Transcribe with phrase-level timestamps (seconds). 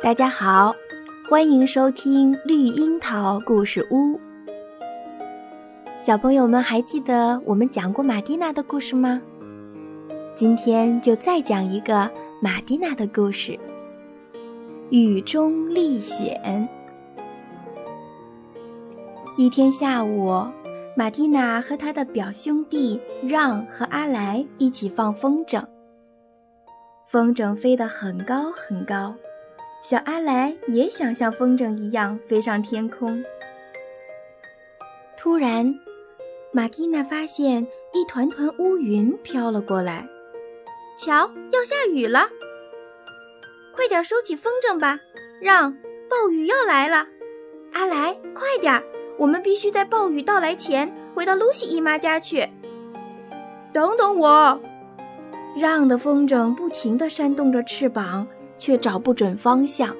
[0.00, 0.72] 大家好，
[1.28, 4.18] 欢迎收听绿樱桃故事屋。
[6.00, 9.20] 小朋友们还记得我们讲过马蒂娜的故事吗？
[10.36, 12.08] 今天就再讲一个
[12.40, 13.58] 马蒂娜的故事。
[14.90, 16.68] 雨中历险。
[19.36, 20.46] 一天下午，
[20.96, 25.60] 马蒂娜和她的表兄弟让和阿来一起放风筝。
[27.08, 29.12] 风筝飞得很高很高，
[29.80, 33.24] 小阿来也想像风筝一样飞上天空。
[35.16, 35.74] 突然，
[36.52, 40.06] 马蒂娜发现一团团乌云飘了过来，
[40.96, 42.28] 瞧，要下雨了！
[43.74, 44.98] 快点收起风筝吧，
[45.40, 45.72] 让
[46.08, 47.06] 暴雨要来了！
[47.72, 48.82] 阿来，快点，
[49.16, 52.48] 我们必须在暴雨到来前回到露西姨妈家去。
[53.72, 54.60] 等等我！
[55.56, 58.26] 让的风筝不停地扇动着翅膀，
[58.58, 59.96] 却找不准方向。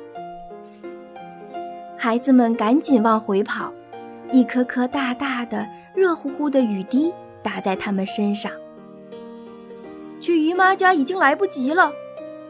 [1.97, 3.73] 孩子们赶紧往回跑，
[4.31, 8.53] 一颗颗大大的、热乎乎的雨滴打在他们身上。
[10.21, 11.93] 去姨妈家已经来不及了，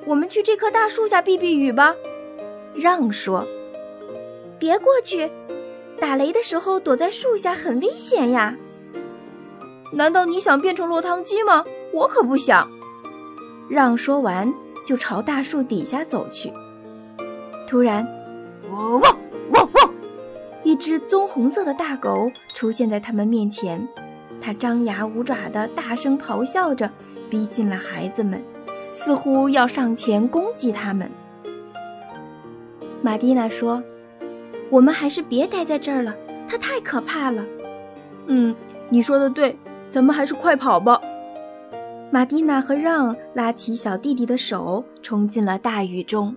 [0.04, 1.94] 我们去这棵大树下避避雨吧。
[2.74, 3.46] 让说
[4.58, 5.30] ：“别过去，
[6.00, 8.56] 打雷的时候躲在树下很危险呀。”
[9.92, 11.64] 难道你想变成落汤鸡吗？
[11.92, 12.70] 我可不想。
[13.68, 14.52] 让说完，
[14.88, 16.50] 就朝大树底下走去。
[17.68, 18.08] 突然，
[18.70, 19.18] 汪汪
[19.50, 19.94] 汪汪！
[20.64, 23.86] 一只棕红色的大狗出现在他们面前，
[24.40, 26.90] 它张牙舞爪的大声咆哮着，
[27.28, 28.42] 逼近了孩子们，
[28.94, 31.10] 似乎要上前攻击他们。
[33.02, 33.82] 玛蒂娜说
[34.72, 36.16] ：“我们还是别待在这儿了，
[36.48, 37.44] 它太可怕了。
[38.26, 38.56] ”“嗯，
[38.88, 39.54] 你说的对，
[39.90, 40.98] 咱们还是快跑吧。”
[42.10, 46.34] 玛蒂娜和让拉起小弟弟的手，冲进了大雨中。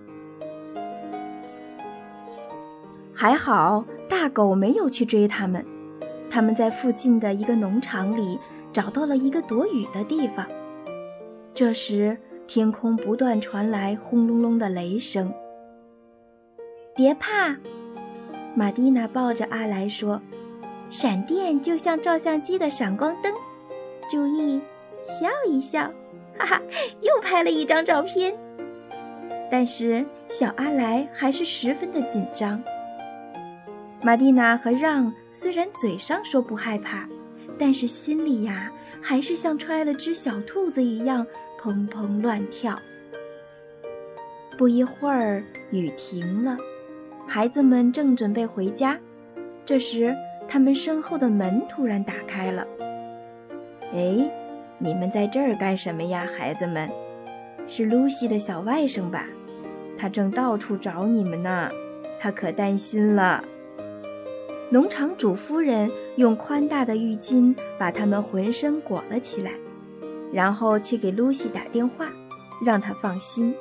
[3.14, 5.64] 还好，大狗没有去追他们。
[6.28, 8.38] 他们在附近的一个农场里
[8.72, 10.46] 找到了一个躲雨的地方。
[11.54, 15.32] 这时，天空不断传来轰隆隆的雷声。
[16.94, 17.56] 别怕，
[18.54, 20.20] 玛蒂娜抱着阿来说
[20.90, 23.32] ：“闪电就像照相机的闪光灯，
[24.10, 24.60] 注意。”
[25.02, 25.92] 笑一笑，
[26.38, 26.62] 哈哈，
[27.00, 28.34] 又拍了一张照片。
[29.50, 32.62] 但是小阿来还是十分的紧张。
[34.02, 37.06] 玛蒂娜和让虽然嘴上说不害怕，
[37.58, 41.26] 但是心里呀，还是像揣了只小兔子一样
[41.60, 42.78] 砰砰乱跳。
[44.56, 46.56] 不一会儿，雨停了，
[47.26, 48.98] 孩子们正准备回家，
[49.64, 50.16] 这时
[50.48, 52.66] 他们身后的门突然打开了。
[53.92, 54.41] 哎。
[54.82, 56.90] 你们在这儿干什么呀，孩子们？
[57.68, 59.26] 是露西的小外甥吧？
[59.96, 61.70] 他正到处找你们呢，
[62.18, 63.44] 他可担心了。
[64.70, 69.52] 农场主夫人用宽大的浴巾把他们浑身裹了起来，
[70.32, 72.08] 然后去给露西打电话，
[72.66, 73.54] 让她放心。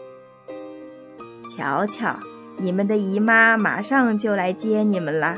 [1.55, 2.17] 瞧瞧，
[2.57, 5.37] 你们的姨妈马上就来接你们了。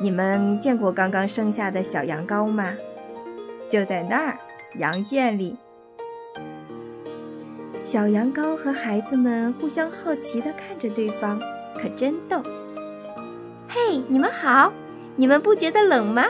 [0.00, 2.74] 你们见过刚刚生下的小羊羔吗？
[3.70, 4.36] 就在那儿。
[4.78, 5.54] 羊圈里，
[7.84, 11.38] 小羊羔和孩子们互相好奇地看着对方，
[11.76, 12.40] 可真逗。
[13.68, 14.72] 嘿，你们好，
[15.14, 16.24] 你们不觉得冷吗？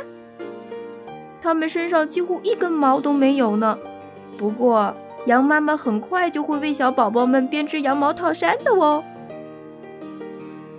[1.41, 3.79] 它们身上几乎一根毛都没有呢。
[4.37, 4.93] 不过，
[5.27, 9.05] 羊妈妈很快就会为小宝宝们编织羊毛套衫的哦。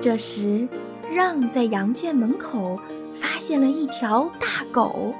[0.02, 0.68] 这时，
[1.09, 2.78] 让在羊圈门口
[3.16, 5.13] 发现了一条大狗。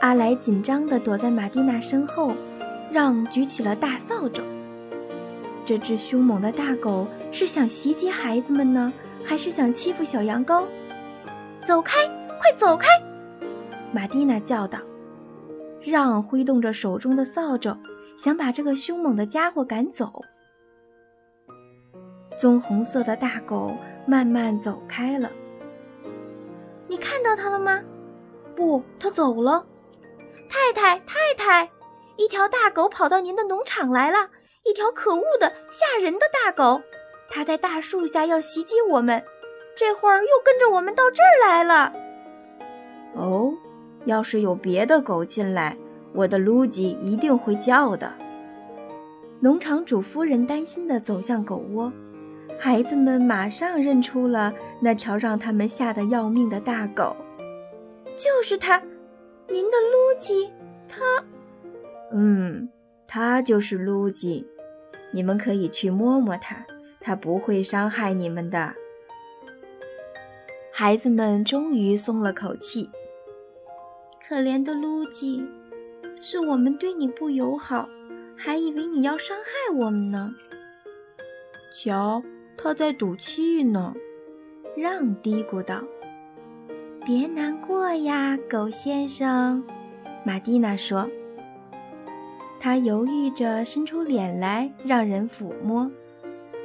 [0.00, 2.32] 阿来紧张地躲在玛蒂娜身后，
[2.90, 4.42] 让举起了大扫帚。
[5.64, 8.92] 这只凶猛的大狗是想袭击孩子们呢，
[9.24, 10.64] 还是想欺负小羊羔？
[11.66, 12.06] 走开，
[12.38, 12.86] 快走开！
[13.92, 14.78] 玛蒂娜叫道。
[15.84, 17.76] 让挥动着手中的扫帚，
[18.16, 20.22] 想把这个凶猛的家伙赶走。
[22.36, 23.72] 棕红色的大狗
[24.06, 25.30] 慢慢走开了。
[26.88, 27.80] 你看到它了吗？
[28.54, 29.64] 不，它走了。
[30.48, 31.70] 太太，太太，
[32.16, 34.30] 一条大狗跑到您的农场来了，
[34.64, 36.80] 一条可恶的、吓人的大狗，
[37.28, 39.22] 它在大树下要袭击我们，
[39.76, 41.92] 这会儿又跟着我们到这儿来了。
[43.14, 43.52] 哦，
[44.06, 45.76] 要是有别的狗进来，
[46.14, 48.12] 我的露吉一定会叫的。
[49.40, 51.92] 农场主夫人担心地走向狗窝，
[52.58, 57.14] 孩子们马上认出了那条让他们吓得要命的大狗，
[58.16, 58.82] 就是它。
[59.48, 60.52] 您的露吉，
[60.88, 61.24] 他，
[62.12, 62.68] 嗯，
[63.06, 64.46] 他就是露吉，
[65.12, 66.66] 你们可以去摸摸它，
[67.00, 68.74] 他不会伤害你们的。
[70.72, 72.90] 孩子们终于松了口气。
[74.28, 75.42] 可怜的露吉，
[76.20, 77.88] 是我们对你不友好，
[78.36, 80.30] 还以为你要伤害我们呢。
[81.72, 82.22] 瞧，
[82.56, 83.94] 他在赌气呢。
[84.76, 85.82] 让嘀咕道
[87.08, 89.64] ：“别难过呀，狗先生。”
[90.24, 91.08] 玛蒂娜说。
[92.60, 95.90] 他犹豫着伸出脸来，让人抚摸。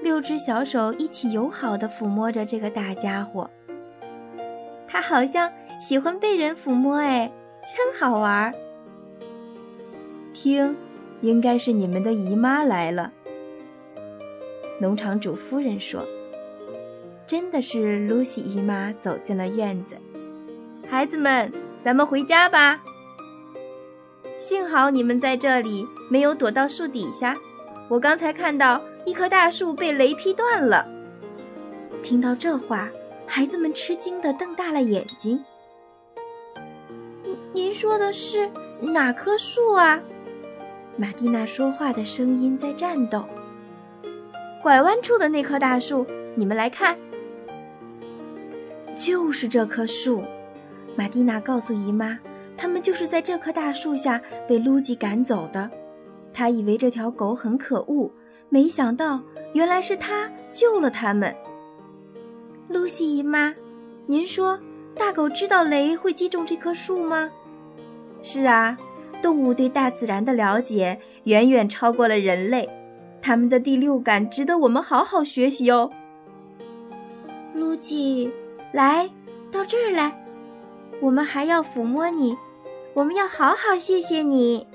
[0.01, 3.49] 六只小手一起友好地抚摸着这个大家伙。
[4.85, 5.49] 他好像
[5.79, 7.31] 喜欢被人抚摸，哎，
[7.61, 8.53] 真好玩。
[10.33, 10.75] 听，
[11.21, 13.13] 应该是你们的姨妈来了。
[14.77, 16.05] 农场主夫人说
[17.25, 19.95] ：“真的是露西姨妈走进了院子。”
[20.87, 21.51] 孩子们，
[21.83, 22.81] 咱们回家吧。
[24.37, 27.35] 幸好你们在这里，没有躲到树底下。
[27.89, 30.85] 我刚才看到一棵大树被雷劈断了。
[32.01, 32.89] 听到这话，
[33.25, 35.43] 孩子们吃惊地瞪大了眼睛。
[37.53, 38.49] 您说的是
[38.81, 39.99] 哪棵树啊？
[40.97, 43.25] 玛蒂娜说话的声音在颤抖。
[44.61, 46.97] 拐弯处的那棵大树，你们来看。
[48.95, 50.23] 就是这棵树，
[50.95, 52.17] 玛蒂娜告诉姨妈。
[52.55, 55.69] 他们就是在这棵大树下被露吉赶走的。
[56.31, 58.09] 她以为这条狗很可恶，
[58.47, 59.19] 没想到
[59.53, 61.35] 原来是他救了他们。
[62.67, 63.53] 露西姨妈，
[64.05, 64.59] 您说
[64.95, 67.31] 大狗知道雷会击中这棵树吗？
[68.21, 68.77] 是啊，
[69.19, 72.69] 动物对大自然的了解远远超过了人类，
[73.19, 75.89] 他们的第六感值得我们好好学习哦。
[77.55, 78.31] 露吉，
[78.71, 79.09] 来
[79.51, 80.22] 到这儿来。
[81.03, 82.37] 我们还要抚摸你，
[82.93, 84.65] 我们要好好谢谢你。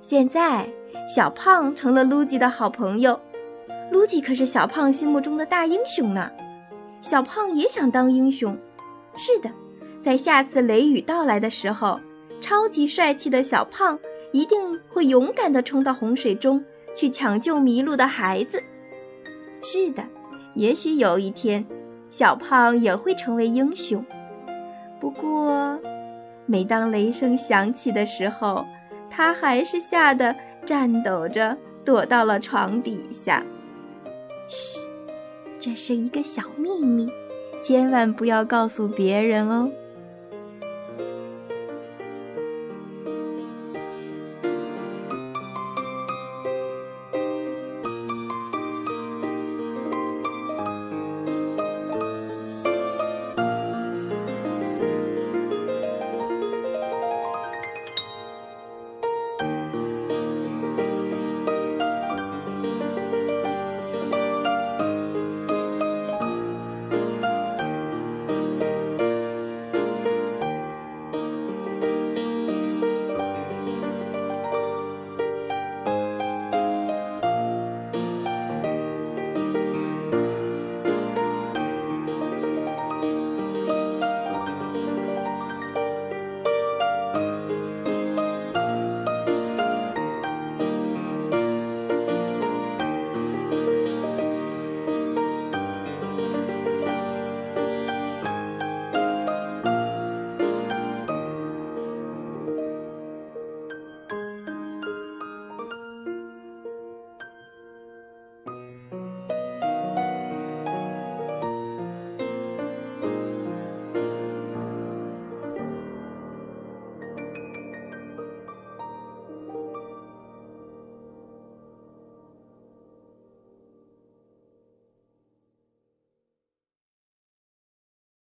[0.00, 0.66] 现在，
[1.06, 3.20] 小胖成了露吉的好朋友，
[3.90, 6.32] 露吉可是小胖心目中的大英雄呢。
[7.02, 8.56] 小胖也想当英雄。
[9.14, 9.50] 是的，
[10.00, 12.00] 在下次雷雨到来的时候，
[12.40, 13.98] 超级帅气的小胖
[14.32, 18.62] 一定会勇敢地冲到洪水中去抢救迷路的孩子。
[19.60, 20.02] 是的，
[20.54, 21.66] 也许有一天，
[22.08, 24.02] 小胖也会成为英雄。
[25.02, 25.76] 不过，
[26.46, 28.64] 每当雷声响起的时候，
[29.10, 30.32] 他还是吓得
[30.64, 33.44] 颤抖着躲到了床底下。
[34.46, 34.78] 嘘，
[35.58, 37.10] 这是一个小秘密，
[37.60, 39.68] 千万不要告诉别人哦。